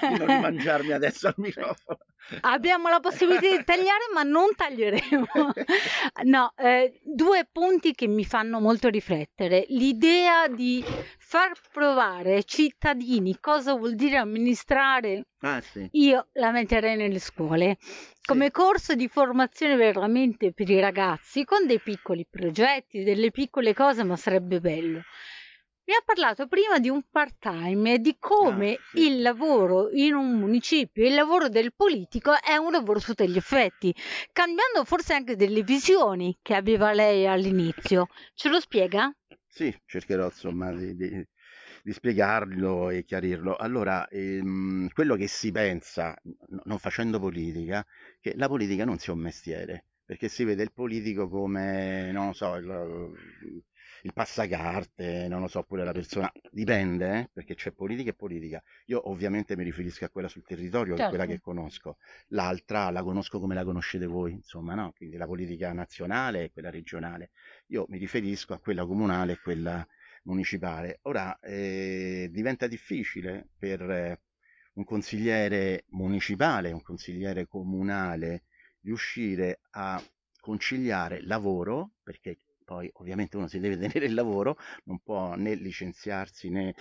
di 0.00 0.18
non 0.18 0.28
rimangiarmi 0.28 0.92
adesso 0.92 1.26
al 1.26 1.34
microfono. 1.38 1.98
Abbiamo 2.42 2.88
la 2.88 3.00
possibilità 3.00 3.56
di 3.56 3.64
tagliare, 3.64 4.04
ma 4.14 4.22
non 4.22 4.54
taglieremo. 4.54 5.26
No, 6.22 6.52
eh, 6.56 7.00
due 7.02 7.48
punti 7.50 7.92
che 7.94 8.06
mi 8.06 8.24
fanno 8.24 8.60
molto 8.60 8.88
riflettere. 8.88 9.64
L'idea 9.68 10.48
di 10.48 10.84
far 11.18 11.52
provare 11.72 12.34
ai 12.34 12.46
cittadini 12.46 13.38
cosa 13.40 13.74
vuol 13.74 13.94
dire 13.94 14.16
amministrare. 14.16 14.99
Ah, 15.40 15.60
sì. 15.60 15.88
Io 15.92 16.28
la 16.34 16.50
metterei 16.50 16.96
nelle 16.96 17.18
scuole 17.18 17.78
come 18.22 18.46
sì. 18.46 18.50
corso 18.50 18.94
di 18.94 19.08
formazione 19.08 19.76
veramente 19.76 20.52
per 20.52 20.68
i 20.68 20.80
ragazzi 20.80 21.44
con 21.44 21.66
dei 21.66 21.80
piccoli 21.80 22.26
progetti, 22.28 23.02
delle 23.02 23.30
piccole 23.30 23.74
cose, 23.74 24.04
ma 24.04 24.16
sarebbe 24.16 24.60
bello 24.60 25.02
mi 25.90 25.96
ha 25.96 26.02
parlato 26.04 26.46
prima 26.46 26.78
di 26.78 26.88
un 26.88 27.02
part-time 27.10 27.94
e 27.94 27.98
di 27.98 28.14
come 28.16 28.74
ah, 28.74 28.80
sì. 28.92 29.08
il 29.08 29.22
lavoro 29.22 29.90
in 29.90 30.14
un 30.14 30.38
municipio, 30.38 31.04
il 31.04 31.14
lavoro 31.14 31.48
del 31.48 31.74
politico 31.74 32.32
è 32.40 32.54
un 32.54 32.70
lavoro 32.70 33.00
su 33.00 33.12
tutti 33.12 33.28
gli 33.28 33.36
effetti, 33.36 33.92
cambiando 34.32 34.84
forse 34.84 35.14
anche 35.14 35.34
delle 35.34 35.64
visioni 35.64 36.38
che 36.42 36.54
aveva 36.54 36.92
lei 36.92 37.26
all'inizio. 37.26 38.06
Ce 38.34 38.48
lo 38.48 38.60
spiega? 38.60 39.12
Sì, 39.48 39.76
cercherò 39.84 40.26
insomma 40.26 40.72
di, 40.72 40.94
di, 40.94 41.26
di 41.82 41.92
spiegarlo 41.92 42.90
e 42.90 43.04
chiarirlo. 43.04 43.56
Allora, 43.56 44.06
ehm, 44.08 44.88
quello 44.92 45.16
che 45.16 45.26
si 45.26 45.50
pensa, 45.52 46.16
n- 46.24 46.60
non 46.64 46.78
facendo 46.78 47.18
politica, 47.18 47.84
che 48.20 48.34
la 48.36 48.48
politica 48.48 48.84
non 48.84 48.98
sia 48.98 49.12
un 49.12 49.20
mestiere, 49.20 49.84
perché 50.04 50.28
si 50.28 50.44
vede 50.44 50.62
il 50.62 50.72
politico 50.72 51.28
come, 51.28 52.10
non 52.12 52.28
lo 52.28 52.32
so, 52.32 52.54
il, 52.56 52.66
il 54.02 54.12
passacarte, 54.12 55.28
non 55.28 55.40
lo 55.40 55.48
so, 55.48 55.62
pure 55.62 55.84
la 55.84 55.92
persona, 55.92 56.30
dipende, 56.50 57.18
eh, 57.20 57.30
perché 57.32 57.54
c'è 57.54 57.72
politica 57.72 58.10
e 58.10 58.14
politica. 58.14 58.62
Io 58.86 59.08
ovviamente 59.10 59.56
mi 59.56 59.64
riferisco 59.64 60.04
a 60.04 60.08
quella 60.10 60.28
sul 60.28 60.44
territorio, 60.44 60.96
è 60.96 61.04
quella 61.04 61.26
Certo. 61.26 61.26
che 61.26 61.40
conosco, 61.40 61.96
l'altra 62.28 62.90
la 62.90 63.02
conosco 63.02 63.38
come 63.40 63.54
la 63.54 63.64
conoscete 63.64 64.06
voi, 64.06 64.32
insomma, 64.32 64.74
no? 64.74 64.92
Quindi 64.96 65.16
la 65.16 65.26
politica 65.26 65.72
nazionale 65.72 66.44
e 66.44 66.50
quella 66.50 66.70
regionale. 66.70 67.30
Io 67.68 67.84
mi 67.88 67.98
riferisco 67.98 68.54
a 68.54 68.58
quella 68.58 68.86
comunale 68.86 69.32
e 69.32 69.38
quella 69.42 69.86
municipale. 70.22 70.98
Ora 71.02 71.38
eh, 71.40 72.28
diventa 72.30 72.66
difficile 72.66 73.48
per 73.58 73.80
eh, 73.82 74.20
un 74.74 74.84
consigliere 74.84 75.84
municipale, 75.88 76.72
un 76.72 76.82
consigliere 76.82 77.46
comunale, 77.46 78.44
riuscire 78.82 79.60
a 79.70 80.02
conciliare 80.40 81.22
lavoro, 81.22 81.92
perché 82.02 82.38
poi 82.64 82.88
ovviamente 82.94 83.36
uno 83.36 83.48
si 83.48 83.58
deve 83.60 83.76
tenere 83.76 84.06
il 84.06 84.14
lavoro, 84.14 84.56
non 84.84 85.00
può 85.00 85.34
né 85.34 85.54
licenziarsi 85.54 86.48
né 86.50 86.74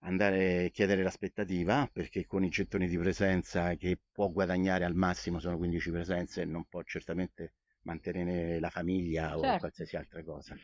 andare 0.00 0.66
a 0.66 0.68
chiedere 0.70 1.02
l'aspettativa, 1.02 1.88
perché 1.92 2.26
con 2.26 2.42
i 2.44 2.48
gettoni 2.48 2.88
di 2.88 2.96
presenza 2.98 3.74
che 3.76 3.98
può 4.10 4.28
guadagnare 4.30 4.84
al 4.84 4.94
massimo 4.94 5.38
sono 5.38 5.56
15 5.58 5.90
presenze, 5.90 6.44
non 6.44 6.64
può 6.66 6.82
certamente 6.82 7.54
mantenere 7.82 8.58
la 8.60 8.70
famiglia 8.70 9.38
o 9.38 9.42
Certo. 9.42 9.58
qualsiasi 9.58 9.96
altra 9.96 10.22
cosa. 10.24 10.56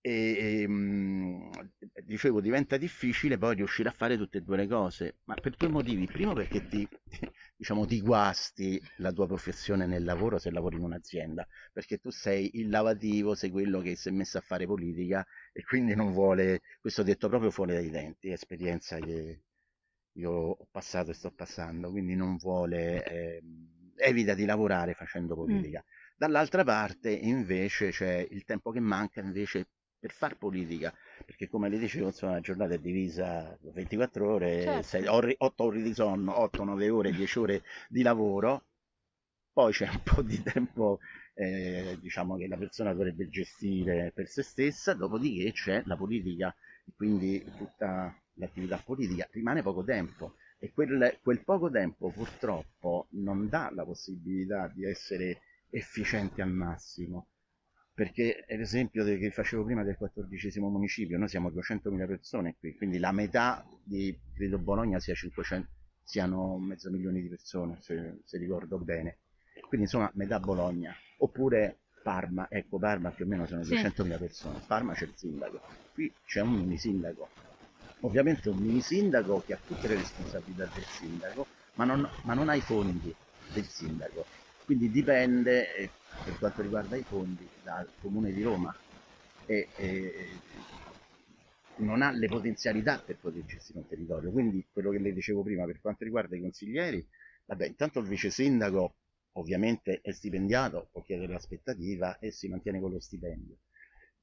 E, 0.00 0.62
ehm, 0.62 1.50
dicevo, 2.04 2.40
diventa 2.40 2.76
difficile 2.76 3.36
poi 3.38 3.56
riuscire 3.56 3.88
a 3.88 3.92
fare 3.92 4.16
tutte 4.16 4.38
e 4.38 4.40
due 4.42 4.56
le 4.56 4.66
cose, 4.68 5.18
ma 5.24 5.36
per 5.36 5.56
due 5.56 5.68
motivi. 5.68 6.08
Primo 6.08 6.32
perché 6.34 6.66
ti, 6.66 6.88
diciamo, 7.56 7.84
ti 7.86 8.00
guasti 8.00 8.80
la 8.96 9.12
tua 9.12 9.26
professione 9.26 9.86
nel 9.86 10.04
lavoro 10.04 10.38
se 10.38 10.50
lavori 10.50 10.76
in 10.76 10.82
un'azienda, 10.84 11.46
perché 11.72 11.98
tu 11.98 12.10
sei 12.10 12.50
il 12.58 12.68
lavativo, 12.70 13.34
sei 13.34 13.50
quello 13.50 13.80
che 13.80 13.96
si 13.96 14.08
è 14.08 14.12
messo 14.12 14.38
a 14.38 14.40
fare 14.40 14.66
politica 14.66 15.24
e 15.52 15.62
quindi 15.64 15.94
non 15.94 16.12
vuole, 16.12 16.60
questo 16.80 17.02
detto 17.02 17.28
proprio 17.28 17.50
fuori 17.50 17.72
dai 17.74 17.90
denti, 17.90 18.30
esperienza 18.30 18.98
che 19.00 19.42
io 20.18 20.30
ho 20.32 20.66
passato 20.70 21.10
e 21.10 21.14
sto 21.14 21.30
passando, 21.32 21.90
quindi 21.90 22.14
non 22.16 22.36
vuole, 22.36 23.04
ehm, 23.04 23.92
evita 23.96 24.34
di 24.34 24.44
lavorare 24.44 24.94
facendo 24.94 25.34
Mm. 25.34 25.36
politica. 25.36 25.84
Dall'altra 26.16 26.64
parte 26.64 27.10
invece 27.10 27.90
c'è 27.90 28.26
il 28.30 28.44
tempo 28.44 28.70
che 28.72 28.80
manca 28.80 29.20
invece 29.20 29.68
per 29.98 30.12
far 30.12 30.36
politica, 30.36 30.92
perché 31.24 31.48
come 31.48 31.68
le 31.68 31.78
dicevo, 31.78 32.06
insomma, 32.06 32.32
la 32.34 32.40
giornata 32.40 32.74
è 32.74 32.78
divisa 32.78 33.56
24 33.60 34.30
ore, 34.32 34.62
Certo. 34.62 35.34
8 35.38 35.64
ore 35.64 35.82
di 35.82 35.94
sonno, 35.94 36.32
8-9 36.32 36.88
ore, 36.90 37.12
10 37.12 37.38
ore 37.38 37.62
di 37.88 38.02
lavoro, 38.02 38.64
poi 39.52 39.72
c'è 39.72 39.88
un 39.88 40.02
po' 40.04 40.22
di 40.22 40.40
tempo 40.42 41.00
eh, 41.34 41.96
diciamo 42.00 42.36
che 42.36 42.46
la 42.46 42.56
persona 42.56 42.92
dovrebbe 42.92 43.28
gestire 43.28 44.12
per 44.14 44.28
se 44.28 44.42
stessa, 44.42 44.94
dopodiché 44.94 45.52
c'è 45.52 45.82
la 45.86 45.96
politica, 45.96 46.54
quindi 46.96 47.44
tutta 47.56 48.14
l'attività 48.34 48.78
politica, 48.78 49.28
rimane 49.32 49.62
poco 49.62 49.82
tempo 49.84 50.36
e 50.58 50.72
quel, 50.72 51.18
quel 51.22 51.42
poco 51.44 51.70
tempo 51.70 52.10
purtroppo 52.10 53.06
non 53.10 53.48
dà 53.48 53.70
la 53.74 53.84
possibilità 53.84 54.68
di 54.68 54.84
essere 54.84 55.40
efficienti 55.70 56.40
al 56.40 56.50
massimo. 56.50 57.26
Perché 57.98 58.44
l'esempio 58.50 59.02
che 59.02 59.28
facevo 59.32 59.64
prima 59.64 59.82
del 59.82 59.96
quattordicesimo 59.96 60.68
municipio, 60.68 61.18
noi 61.18 61.26
siamo 61.26 61.50
200.000 61.50 62.06
persone 62.06 62.54
qui, 62.56 62.76
quindi 62.76 63.00
la 63.00 63.10
metà 63.10 63.66
di, 63.82 64.16
credo 64.34 64.56
Bologna 64.58 65.00
sia 65.00 65.14
500, 65.14 65.68
siano 66.04 66.58
mezzo 66.58 66.92
milione 66.92 67.20
di 67.20 67.26
persone, 67.26 67.76
se, 67.80 68.20
se 68.24 68.38
ricordo 68.38 68.78
bene. 68.78 69.16
Quindi 69.66 69.86
insomma 69.86 70.08
metà 70.14 70.38
Bologna. 70.38 70.94
Oppure 71.16 71.78
Parma, 72.00 72.46
ecco 72.48 72.78
Parma 72.78 73.10
più 73.10 73.24
o 73.24 73.28
meno 73.28 73.46
sono 73.48 73.64
Sì. 73.64 73.74
200.000 73.74 74.16
persone, 74.16 74.62
Parma 74.64 74.94
c'è 74.94 75.06
il 75.06 75.14
sindaco, 75.16 75.60
qui 75.92 76.14
c'è 76.24 76.40
un 76.42 76.52
mini 76.52 76.78
sindaco. 76.78 77.28
Ovviamente 78.02 78.48
un 78.48 78.58
mini 78.58 78.80
sindaco 78.80 79.42
che 79.44 79.54
ha 79.54 79.58
tutte 79.66 79.88
le 79.88 79.96
responsabilità 79.96 80.70
del 80.72 80.84
sindaco, 80.84 81.48
ma 81.74 81.84
non, 81.84 82.08
ma 82.22 82.34
non 82.34 82.48
ha 82.48 82.54
i 82.54 82.60
fondi 82.60 83.12
del 83.52 83.64
sindaco. 83.64 84.24
Quindi 84.68 84.90
dipende, 84.90 85.74
eh, 85.76 85.90
per 86.22 86.38
quanto 86.38 86.60
riguarda 86.60 86.94
i 86.94 87.02
fondi, 87.02 87.48
dal 87.62 87.88
comune 88.02 88.34
di 88.34 88.42
Roma 88.42 88.70
e, 89.46 89.66
e 89.78 90.26
non 91.76 92.02
ha 92.02 92.10
le 92.10 92.28
potenzialità 92.28 92.98
per 92.98 93.16
poter 93.16 93.46
gestire 93.46 93.78
un 93.78 93.88
territorio. 93.88 94.30
Quindi 94.30 94.66
quello 94.70 94.90
che 94.90 94.98
le 94.98 95.14
dicevo 95.14 95.42
prima, 95.42 95.64
per 95.64 95.80
quanto 95.80 96.04
riguarda 96.04 96.36
i 96.36 96.40
consiglieri, 96.42 97.02
vabbè, 97.46 97.66
intanto 97.66 98.00
il 98.00 98.06
vice 98.08 98.28
sindaco 98.28 98.96
ovviamente 99.38 100.00
è 100.02 100.12
stipendiato, 100.12 100.90
può 100.92 101.02
chiedere 101.02 101.32
l'aspettativa 101.32 102.18
e 102.18 102.30
si 102.30 102.48
mantiene 102.48 102.78
con 102.78 102.90
lo 102.90 103.00
stipendio. 103.00 103.60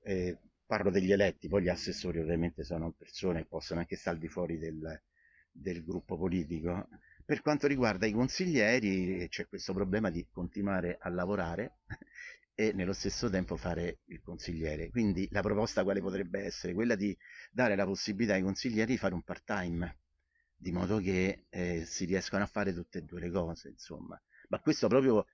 Eh, 0.04 0.38
parlo 0.64 0.92
degli 0.92 1.12
eletti, 1.12 1.48
poi 1.48 1.64
gli 1.64 1.70
assessori 1.70 2.20
ovviamente 2.20 2.64
sono 2.64 2.92
persone 2.92 3.42
che 3.42 3.48
possono 3.48 3.80
anche 3.80 3.96
stare 3.96 4.18
al 4.18 4.22
di 4.22 4.28
fuori 4.28 4.60
del, 4.60 5.02
del 5.50 5.84
gruppo 5.84 6.20
politico. 6.20 6.88
Per 7.26 7.42
quanto 7.42 7.68
riguarda 7.68 8.06
i 8.06 8.12
consiglieri 8.12 9.28
c'è 9.30 9.48
questo 9.48 9.74
problema 9.74 10.10
di 10.12 10.28
continuare 10.32 10.98
a 11.00 11.10
lavorare 11.10 11.80
e 12.54 12.72
nello 12.74 12.94
stesso 12.94 13.30
tempo 13.30 13.58
fare 13.58 14.00
il 14.06 14.22
consigliere. 14.22 14.90
Quindi 14.92 15.28
la 15.32 15.42
proposta 15.42 15.84
quale 15.84 16.02
potrebbe 16.02 16.42
essere? 16.44 16.74
Quella 16.74 16.96
di 16.96 17.18
dare 17.52 17.76
la 17.76 17.86
possibilità 17.86 18.36
ai 18.36 18.44
consiglieri 18.44 18.92
di 18.94 18.98
fare 18.98 19.14
un 19.16 19.24
part-time, 19.24 19.98
di 20.56 20.72
modo 20.72 21.00
che 21.00 21.46
eh, 21.50 21.84
si 21.86 22.06
riescano 22.06 22.44
a 22.44 22.48
fare 22.48 22.74
tutte 22.74 23.00
e 23.00 23.02
due 23.02 23.20
le 23.20 23.32
cose, 23.32 23.70
insomma. 23.70 24.22
Ma 24.50 24.60
questo 24.60 24.88
proprio 24.88 25.26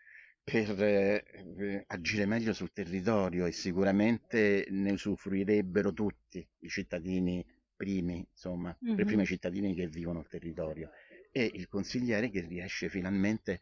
per 0.43 0.81
eh, 0.81 1.83
agire 1.88 2.25
meglio 2.25 2.53
sul 2.53 2.71
territorio 2.71 3.45
e 3.45 3.51
sicuramente 3.51 4.65
ne 4.69 4.91
usufruirebbero 4.91 5.93
tutti 5.93 6.48
i 6.60 6.69
cittadini 6.69 7.45
primi, 7.75 8.25
insomma, 8.29 8.75
Mhm. 8.81 9.01
i 9.01 9.05
primi 9.05 9.25
cittadini 9.25 9.74
che 9.75 9.88
vivono 9.88 10.19
il 10.19 10.27
territorio 10.27 10.89
e 11.31 11.50
il 11.53 11.67
consigliere 11.67 12.29
che 12.29 12.41
riesce 12.41 12.89
finalmente 12.89 13.61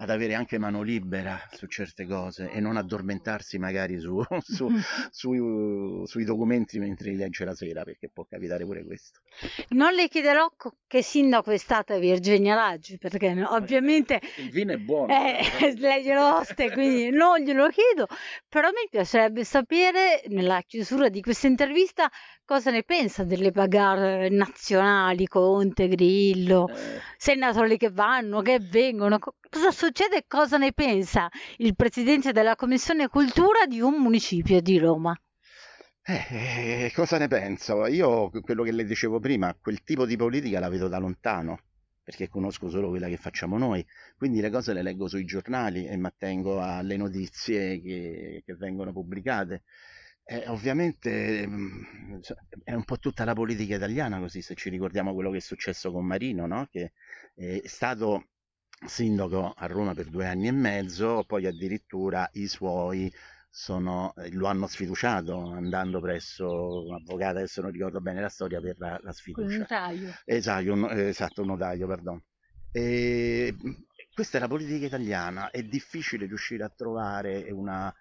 ad 0.00 0.10
avere 0.10 0.34
anche 0.34 0.58
mano 0.58 0.82
libera 0.82 1.40
su 1.52 1.66
certe 1.66 2.06
cose 2.06 2.50
e 2.50 2.60
non 2.60 2.76
addormentarsi 2.76 3.58
magari 3.58 3.98
su, 3.98 4.22
su- 4.40 4.70
sui- 5.10 6.06
sui 6.06 6.24
documenti 6.24 6.78
mentre 6.78 7.10
li 7.10 7.16
legge 7.16 7.44
la 7.44 7.54
sera, 7.54 7.82
perché 7.82 8.08
può 8.08 8.24
capitare 8.24 8.64
pure 8.64 8.84
questo. 8.84 9.20
Non 9.70 9.92
le 9.94 10.08
chiederò 10.08 10.48
che 10.86 11.02
sindaco 11.02 11.50
è 11.50 11.56
stata 11.56 11.98
Virginia 11.98 12.54
Raggi, 12.54 12.96
perché 12.96 13.42
ovviamente 13.48 14.20
Il 14.38 14.50
vino 14.50 14.72
è 14.72 14.76
buono. 14.76 15.12
eh, 15.12 15.74
lei 15.78 16.04
glielo 16.04 16.36
oste, 16.36 16.70
quindi 16.70 17.10
non 17.10 17.40
glielo 17.40 17.68
chiedo, 17.68 18.06
però 18.48 18.68
mi 18.68 18.86
piacerebbe 18.88 19.42
sapere, 19.44 20.22
nella 20.28 20.62
chiusura 20.66 21.08
di 21.08 21.20
questa 21.20 21.48
intervista, 21.48 22.08
cosa 22.44 22.70
ne 22.70 22.84
pensa 22.84 23.24
delle 23.24 23.50
bagarre 23.50 24.28
nazionali, 24.30 25.26
Conte, 25.26 25.88
Grillo, 25.88 26.68
Eh, 26.68 27.00
senatori 27.16 27.76
che 27.76 27.90
vanno, 27.90 28.40
che 28.42 28.58
vengono, 28.60 29.18
co- 29.18 29.34
cosa 29.50 29.70
succede 29.70 29.86
e 29.90 30.24
cosa 30.26 30.58
ne 30.58 30.72
pensa 30.72 31.30
il 31.58 31.74
presidente 31.74 32.32
della 32.32 32.56
Commissione 32.56 33.08
Cultura 33.08 33.64
di 33.66 33.80
un 33.80 33.94
municipio 33.94 34.60
di 34.60 34.78
Roma? 34.78 35.18
Eh, 36.02 36.84
eh, 36.86 36.92
cosa 36.94 37.16
ne 37.16 37.26
penso? 37.26 37.86
Io 37.86 38.30
quello 38.30 38.64
che 38.64 38.72
le 38.72 38.84
dicevo 38.84 39.18
prima, 39.18 39.54
quel 39.54 39.82
tipo 39.84 40.04
di 40.04 40.16
politica 40.16 40.60
la 40.60 40.68
vedo 40.68 40.88
da 40.88 40.98
lontano, 40.98 41.60
perché 42.02 42.28
conosco 42.28 42.68
solo 42.68 42.90
quella 42.90 43.08
che 43.08 43.16
facciamo 43.16 43.56
noi, 43.56 43.84
quindi 44.16 44.40
le 44.40 44.50
cose 44.50 44.74
le 44.74 44.82
leggo 44.82 45.08
sui 45.08 45.24
giornali 45.24 45.86
e 45.86 45.96
mi 45.96 46.06
attengo 46.06 46.60
alle 46.60 46.96
notizie 46.96 47.80
che, 47.80 48.42
che 48.44 48.54
vengono 48.56 48.92
pubblicate. 48.92 49.62
Eh, 50.24 50.46
ovviamente 50.48 51.46
mm, 51.46 52.20
è 52.64 52.74
un 52.74 52.84
po' 52.84 52.98
tutta 52.98 53.24
la 53.24 53.32
politica 53.32 53.76
italiana 53.76 54.18
così, 54.18 54.42
se 54.42 54.54
ci 54.54 54.68
ricordiamo 54.68 55.14
quello 55.14 55.30
che 55.30 55.38
è 55.38 55.40
successo 55.40 55.90
con 55.92 56.04
Marino, 56.04 56.46
no? 56.46 56.68
Che 56.70 56.92
è 57.34 57.62
stato 57.64 58.28
sindaco 58.86 59.52
a 59.56 59.66
Roma 59.66 59.94
per 59.94 60.06
due 60.06 60.26
anni 60.26 60.48
e 60.48 60.52
mezzo, 60.52 61.24
poi 61.26 61.46
addirittura 61.46 62.28
i 62.34 62.46
suoi 62.46 63.12
sono, 63.50 64.14
eh, 64.16 64.30
lo 64.32 64.46
hanno 64.46 64.66
sfiduciato 64.66 65.50
andando 65.50 66.00
presso 66.00 66.84
un 66.86 66.94
avvocato, 66.94 67.38
adesso 67.38 67.60
non 67.60 67.70
ricordo 67.70 68.00
bene 68.00 68.20
la 68.20 68.28
storia, 68.28 68.60
per 68.60 68.76
la, 68.78 68.98
la 69.02 69.12
sfiducia. 69.12 69.58
notaio. 69.58 70.14
Esatto, 70.24 70.72
un, 70.72 70.90
esatto, 70.90 71.40
un 71.42 71.48
notaio, 71.48 71.86
perdono. 71.86 72.22
E, 72.70 73.54
questa 74.14 74.38
è 74.38 74.40
la 74.40 74.48
politica 74.48 74.86
italiana, 74.86 75.50
è 75.50 75.62
difficile 75.62 76.26
riuscire 76.26 76.64
a 76.64 76.68
trovare 76.68 77.50
una, 77.50 77.92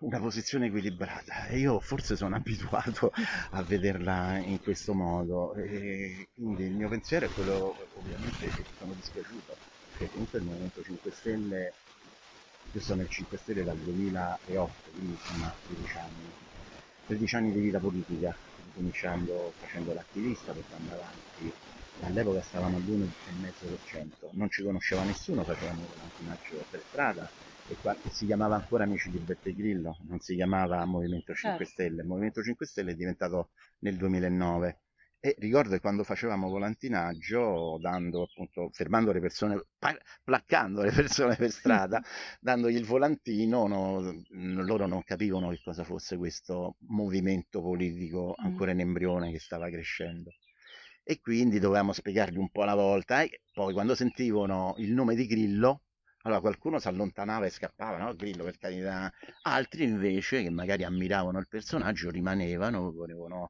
una 0.00 0.18
posizione 0.18 0.66
equilibrata 0.66 1.46
e 1.46 1.58
io 1.58 1.80
forse 1.80 2.16
sono 2.16 2.34
abituato 2.36 3.12
a 3.50 3.62
vederla 3.62 4.38
in 4.38 4.60
questo 4.60 4.94
modo 4.94 5.54
e 5.54 6.28
quindi 6.34 6.64
il 6.64 6.74
mio 6.74 6.88
pensiero 6.88 7.26
è 7.26 7.28
quello 7.30 7.74
ovviamente 7.94 8.46
che 8.46 8.64
sono 8.78 8.92
dispiaciuto 8.94 9.77
perché 9.98 10.12
comunque 10.12 10.38
il 10.38 10.44
Movimento 10.44 10.82
5 10.82 11.10
Stelle 11.10 11.72
io 12.72 12.80
sono 12.80 13.00
nel 13.00 13.08
5 13.08 13.36
Stelle 13.36 13.64
dal 13.64 13.76
2008 13.76 14.90
quindi 14.92 15.12
insomma 15.12 15.52
13 15.66 15.98
anni 15.98 16.32
13 17.06 17.36
anni 17.36 17.52
di 17.52 17.60
vita 17.60 17.78
politica 17.78 18.36
cominciando 18.78 19.52
facendo 19.58 19.92
l'attivista, 19.92 20.52
portando 20.52 20.92
avanti. 20.94 21.52
All'epoca 22.02 22.40
stavamo 22.42 22.76
all'1,5%, 22.76 24.28
non 24.32 24.48
ci 24.50 24.62
conosceva 24.62 25.02
nessuno, 25.02 25.42
facevamo 25.42 25.84
volantinaggio 25.96 26.64
per 26.70 26.80
strada 26.86 27.28
e 27.66 27.74
qua, 27.74 27.96
si 28.08 28.24
chiamava 28.26 28.54
ancora 28.54 28.84
Amici 28.84 29.10
di 29.10 29.18
Beppe 29.18 29.52
Grillo, 29.52 29.96
non 30.08 30.20
si 30.20 30.36
chiamava 30.36 30.84
Movimento 30.84 31.34
5 31.34 31.58
certo. 31.58 31.64
Stelle. 31.64 32.02
Il 32.02 32.06
Movimento 32.06 32.42
5 32.42 32.66
Stelle 32.66 32.92
è 32.92 32.94
diventato 32.94 33.50
nel 33.80 33.96
2009 33.96 34.78
e 35.20 35.34
ricordo 35.38 35.70
che 35.70 35.80
quando 35.80 36.04
facevamo 36.04 36.48
volantinaggio, 36.48 37.78
dando 37.80 38.22
appunto, 38.22 38.70
fermando 38.72 39.10
le 39.10 39.20
persone, 39.20 39.64
placcando 40.22 40.82
le 40.82 40.92
persone 40.92 41.34
per 41.34 41.50
strada, 41.50 42.00
dandogli 42.40 42.76
il 42.76 42.84
volantino, 42.84 43.66
no, 43.66 44.22
loro 44.30 44.86
non 44.86 45.02
capivano 45.02 45.50
che 45.50 45.60
cosa 45.64 45.82
fosse 45.82 46.16
questo 46.16 46.76
movimento 46.88 47.60
politico 47.60 48.36
mm. 48.40 48.44
ancora 48.44 48.70
in 48.70 48.80
embrione 48.80 49.32
che 49.32 49.40
stava 49.40 49.68
crescendo. 49.68 50.30
E 51.02 51.20
quindi 51.20 51.58
dovevamo 51.58 51.92
spiegargli 51.92 52.36
un 52.36 52.50
po' 52.50 52.62
alla 52.62 52.74
volta. 52.74 53.22
E 53.22 53.40
poi 53.52 53.72
quando 53.72 53.94
sentivano 53.94 54.74
il 54.76 54.92
nome 54.92 55.16
di 55.16 55.26
Grillo, 55.26 55.82
allora 56.22 56.40
qualcuno 56.40 56.78
si 56.78 56.88
allontanava 56.88 57.46
e 57.46 57.50
scappava, 57.50 57.96
no? 57.96 58.14
Grillo 58.14 58.44
per 58.44 58.58
carità. 58.58 59.10
Altri 59.42 59.84
invece, 59.84 60.42
che 60.42 60.50
magari 60.50 60.84
ammiravano 60.84 61.38
il 61.38 61.48
personaggio, 61.48 62.10
rimanevano, 62.10 62.92
volevano 62.92 63.48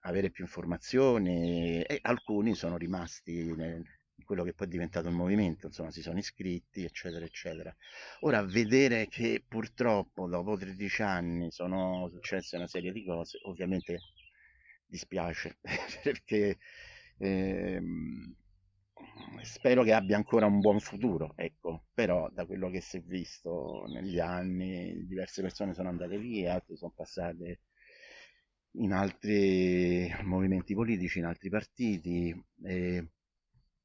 avere 0.00 0.30
più 0.30 0.44
informazioni 0.44 1.82
e 1.82 1.98
alcuni 2.02 2.54
sono 2.54 2.76
rimasti 2.76 3.52
nel, 3.54 3.82
in 4.20 4.24
quello 4.24 4.44
che 4.44 4.52
poi 4.52 4.66
è 4.66 4.70
diventato 4.70 5.08
il 5.08 5.14
movimento, 5.14 5.66
insomma 5.66 5.90
si 5.90 6.02
sono 6.02 6.18
iscritti, 6.18 6.84
eccetera, 6.84 7.24
eccetera. 7.24 7.74
Ora, 8.20 8.42
vedere 8.42 9.08
che 9.08 9.42
purtroppo 9.46 10.28
dopo 10.28 10.56
13 10.56 11.02
anni 11.02 11.50
sono 11.50 12.08
successe 12.10 12.56
una 12.56 12.66
serie 12.66 12.92
di 12.92 13.04
cose, 13.04 13.38
ovviamente 13.42 14.00
dispiace, 14.86 15.58
perché 16.02 16.58
ehm, 17.18 18.34
spero 19.42 19.82
che 19.82 19.92
abbia 19.92 20.16
ancora 20.16 20.46
un 20.46 20.60
buon 20.60 20.80
futuro, 20.80 21.32
ecco, 21.36 21.86
però 21.94 22.28
da 22.30 22.44
quello 22.46 22.68
che 22.70 22.80
si 22.80 22.98
è 22.98 23.00
visto 23.00 23.84
negli 23.88 24.18
anni, 24.18 25.06
diverse 25.06 25.42
persone 25.42 25.74
sono 25.74 25.88
andate 25.88 26.18
via, 26.18 26.54
altre 26.54 26.76
sono 26.76 26.92
passate 26.94 27.60
in 28.72 28.92
altri 28.92 30.14
movimenti 30.22 30.74
politici, 30.74 31.18
in 31.18 31.26
altri 31.26 31.48
partiti. 31.48 32.34
E 32.64 33.08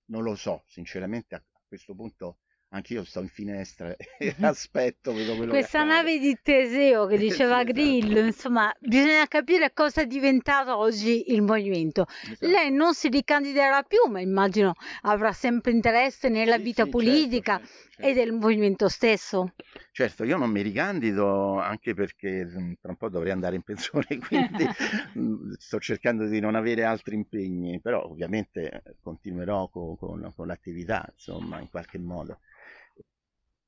non 0.06 0.24
lo 0.24 0.36
so, 0.36 0.64
sinceramente 0.68 1.36
a 1.36 1.44
questo 1.68 1.96
punto 1.96 2.40
Anch'io 2.76 3.06
sto 3.06 3.22
in 3.22 3.30
finestra 3.30 3.96
e 3.96 4.36
aspetto 4.42 5.14
vedo 5.14 5.36
quello 5.36 5.52
Questa 5.52 5.84
nave 5.84 6.20
di 6.20 6.38
Teseo 6.42 7.06
che 7.06 7.18
diceva 7.18 7.60
sì, 7.60 7.72
Grillo, 7.72 8.12
esatto. 8.14 8.26
insomma, 8.26 8.76
bisogna 8.80 9.26
capire 9.28 9.72
cosa 9.74 10.02
è 10.02 10.06
diventato 10.06 10.76
oggi 10.76 11.32
il 11.32 11.42
movimento. 11.42 12.06
Esatto. 12.24 12.48
Lei 12.48 12.72
non 12.72 12.94
si 12.94 13.08
ricandiderà 13.08 13.84
più, 13.84 14.10
ma 14.12 14.20
immagino 14.20 14.74
avrà 15.04 15.32
sempre 15.32 15.72
interesse 15.72 16.28
nella 16.28 16.58
sì, 16.58 16.64
vita 16.64 16.84
sì, 16.84 16.92
certo, 16.92 16.98
politica 16.98 17.58
certo, 17.60 17.85
certo, 17.96 18.08
e 18.08 18.14
del 18.14 18.32
movimento 18.34 18.88
stesso. 18.90 19.54
Certo, 19.92 20.24
io 20.24 20.38
non 20.38 20.52
mi 20.52 20.62
ricandido 20.62 21.60
anche 21.60 21.94
perché 21.94 22.46
mm, 22.46 22.74
tra 22.82 22.90
un 22.92 22.98
po' 22.98 23.10
dovrei 23.10 23.32
andare 23.32 23.56
in 23.56 23.64
pensione, 23.64 24.06
quindi 24.28 24.66
mm, 25.18 25.54
sto 25.58 25.80
cercando 25.80 26.28
di 26.28 26.40
non 26.40 26.56
avere 26.56 26.84
altri 26.84 27.16
impegni, 27.16 27.80
però 27.80 28.04
ovviamente 28.04 28.84
continuerò 29.02 29.70
con, 29.70 29.96
con, 29.98 30.34
con 30.36 30.48
l'attività, 30.48 31.08
insomma, 31.12 31.60
in 31.60 31.70
qualche 31.70 31.98
modo. 31.98 32.40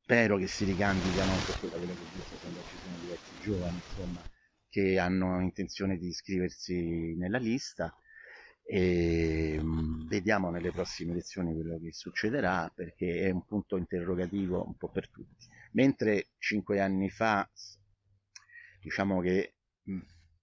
Spero 0.01 0.37
che 0.37 0.47
si 0.47 0.63
ricandidano 0.65 1.41
perché 1.43 1.67
da 1.67 1.77
quello 1.77 1.95
che 1.95 2.03
ho 2.03 2.09
visto 2.09 2.37
sembra 2.37 2.63
ci 2.63 2.77
sono 2.77 2.97
diversi 2.97 3.37
giovani 3.37 3.77
insomma, 3.77 4.25
che 4.69 4.97
hanno 4.99 5.41
intenzione 5.41 5.97
di 5.97 6.07
iscriversi 6.07 7.15
nella 7.15 7.37
lista 7.37 7.93
e 8.69 9.57
mm, 9.61 10.07
vediamo 10.07 10.49
nelle 10.49 10.71
prossime 10.71 11.13
elezioni 11.13 11.53
quello 11.53 11.79
che 11.79 11.93
succederà 11.93 12.69
perché 12.75 13.21
è 13.21 13.29
un 13.29 13.45
punto 13.45 13.77
interrogativo 13.77 14.65
un 14.65 14.75
po' 14.75 14.89
per 14.89 15.09
tutti. 15.09 15.47
Mentre 15.71 16.27
cinque 16.37 16.81
anni 16.81 17.09
fa 17.09 17.49
diciamo 18.81 19.21
che 19.21 19.53
mm, 19.89 19.99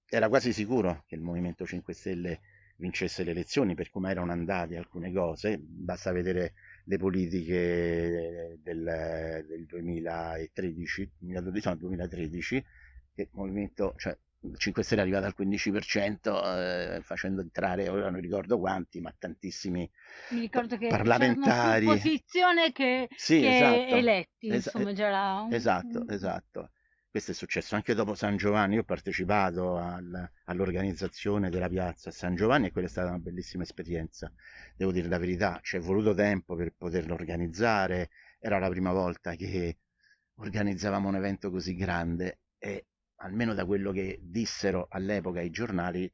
era 0.09 0.29
quasi 0.29 0.55
sicuro 0.55 1.05
che 1.07 1.17
il 1.17 1.21
Movimento 1.21 1.67
5 1.67 1.93
Stelle 1.93 2.41
vincesse 2.77 3.25
le 3.25 3.33
elezioni 3.33 3.75
per 3.75 3.91
come 3.91 4.11
erano 4.11 4.33
andate 4.33 4.79
alcune 4.79 5.13
cose. 5.13 5.59
Basta 5.59 6.11
vedere 6.11 6.55
le 6.85 6.97
politiche 6.97 8.59
del, 8.63 9.45
del 9.47 9.67
2013, 9.67 11.13
2012, 11.19 11.69
no, 11.69 11.77
2013, 11.77 12.65
che 13.15 13.23
il 13.23 13.29
movimento, 13.33 13.95
cioè 13.97 14.17
5 14.57 14.83
Stelle 14.83 15.01
è 15.01 15.05
arrivato 15.05 15.27
al 15.27 15.35
15%, 15.35 16.97
eh, 16.97 17.01
facendo 17.03 17.41
entrare, 17.41 17.89
ora 17.89 18.11
non 18.11 18.21
ricordo 18.21 18.59
quanti, 18.59 19.01
ma 19.01 19.15
tantissimi 19.17 19.89
Mi 20.31 20.41
ricordo 20.41 20.77
che 20.77 20.89
parlamentari. 20.89 21.87
Opposizione 21.87 22.73
che, 22.73 23.09
sì, 23.17 23.41
che 23.41 23.57
esatto. 23.57 23.95
eletti, 23.97 24.49
es- 24.49 24.65
insomma, 24.67 24.93
già 24.93 25.47
Esatto, 25.51 26.07
esatto. 26.09 26.71
Questo 27.15 27.31
è 27.31 27.35
successo 27.35 27.77
anche 27.77 27.95
dopo 27.95 28.17
San 28.17 28.37
Giovanni, 28.37 28.75
io 28.75 28.81
ho 28.81 28.85
partecipato 28.85 29.77
al, 29.77 30.31
all'organizzazione 30.47 31.49
della 31.49 31.69
piazza 31.69 32.09
a 32.09 32.13
San 32.13 32.35
Giovanni 32.35 32.67
e 32.67 32.73
quella 32.73 32.89
è 32.89 32.91
stata 32.91 33.11
una 33.11 33.19
bellissima 33.19 33.63
esperienza, 33.63 34.33
devo 34.75 34.91
dire 34.91 35.07
la 35.07 35.19
verità, 35.19 35.61
ci 35.63 35.77
è 35.77 35.81
voluto 35.81 36.13
tempo 36.13 36.57
per 36.57 36.75
poterlo 36.77 37.15
organizzare, 37.15 38.11
era 38.41 38.59
la 38.59 38.69
prima 38.69 38.91
volta 38.91 39.37
che 39.37 39.79
organizzavamo 40.39 41.07
un 41.07 41.15
evento 41.15 41.53
così 41.53 41.77
grande 41.77 42.41
e 42.59 42.87
almeno 43.17 43.55
da 43.55 43.65
quello 43.65 43.93
che 43.93 44.19
dissero 44.23 44.87
all'epoca 44.91 45.41
i 45.41 45.51
giornali 45.51 46.11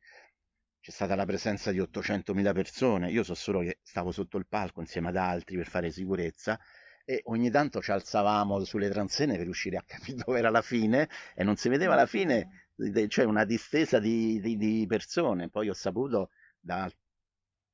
c'è 0.81 0.91
stata 0.91 1.15
la 1.15 1.27
presenza 1.27 1.73
di 1.73 1.79
800.000 1.79 2.53
persone, 2.53 3.11
io 3.11 3.23
so 3.23 3.35
solo 3.35 3.61
che 3.61 3.79
stavo 3.83 4.13
sotto 4.13 4.39
il 4.39 4.47
palco 4.47 4.81
insieme 4.81 5.09
ad 5.09 5.17
altri 5.17 5.57
per 5.57 5.69
fare 5.69 5.91
sicurezza 5.91 6.59
e 7.05 7.23
ogni 7.25 7.51
tanto 7.51 7.83
ci 7.83 7.91
alzavamo 7.91 8.65
sulle 8.65 8.89
transenne 8.89 9.35
per 9.35 9.45
riuscire 9.45 9.77
a 9.77 9.83
capire 9.85 10.17
dove 10.25 10.39
era 10.39 10.51
la 10.51 10.63
fine 10.63 11.09
e 11.35 11.45
non 11.45 11.57
si 11.57 11.69
vedeva 11.69 11.95
la 11.95 12.07
fine, 12.07 12.69
cioè 13.09 13.25
una 13.25 13.45
distesa 13.45 13.99
di, 13.99 14.41
di, 14.41 14.57
di 14.57 14.87
persone. 14.87 15.49
Poi 15.51 15.69
ho 15.69 15.75
saputo 15.75 16.31
da 16.61 16.91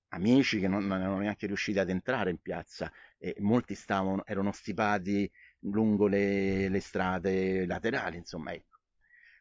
amici 0.09 0.59
che 0.59 0.69
non, 0.69 0.87
non, 0.87 1.01
erano 1.01 1.19
neanche 1.19 1.47
riusciti 1.47 1.79
ad 1.79 1.91
entrare 1.91 2.31
in 2.31 2.39
piazza 2.41 2.91
e 3.19 3.37
molti 3.41 3.75
stavano, 3.75 4.25
erano 4.25 4.53
stipati 4.53 5.31
lungo 5.61 6.07
le, 6.07 6.69
le 6.69 6.81
strade 6.81 7.67
laterali, 7.67 8.17
insomma, 8.17 8.53
ecco. 8.53 8.76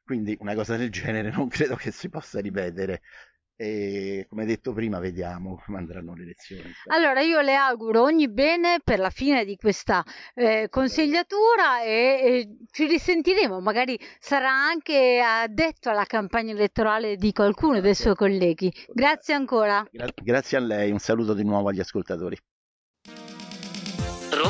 Quindi 0.06 0.38
una 0.40 0.54
cosa 0.54 0.78
del 0.78 0.92
genere 0.92 1.32
non 1.32 1.48
credo 1.48 1.76
che 1.76 1.90
si 1.90 2.10
possa 2.10 2.40
ripetere 2.40 3.02
e 3.58 4.26
come 4.30 4.46
detto 4.46 4.74
prima 4.74 5.00
vediamo 5.00 5.62
come 5.66 5.78
andranno 5.78 6.14
le 6.14 6.24
elezioni. 6.24 6.72
Allora 6.88 7.22
io 7.22 7.40
le 7.42 7.56
auguro 7.56 8.04
ogni 8.04 8.30
bene 8.30 8.82
per 8.84 9.00
la 9.00 9.10
fine 9.10 9.46
di 9.46 9.56
questa 9.56 10.04
eh, 10.34 10.68
consigliatura 10.70 11.82
e, 11.82 11.90
e, 11.90 12.58
ci 12.72 12.86
risentiremo, 12.86 13.62
magari 13.62 13.98
sarà 14.20 14.52
anche 14.52 15.22
addetto 15.26 15.90
alla 15.90 16.06
campagna 16.06 16.52
elettorale 16.52 17.16
di 17.16 17.32
qualcuno 17.32 17.80
dei 17.80 17.96
suoi 17.96 18.16
colleghi. 18.16 18.72
Grazie 18.94 19.34
ancora. 19.34 19.88
Gra- 19.90 20.12
grazie 20.14 20.58
a 20.58 20.62
lei, 20.62 20.92
un 20.92 21.00
saluto 21.00 21.34
di 21.34 21.44
nuovo 21.44 21.70
agli 21.70 21.80
ascoltatori. 21.80 22.38